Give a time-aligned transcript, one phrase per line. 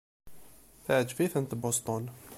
[0.85, 2.03] Teɛjeb-itent Boston.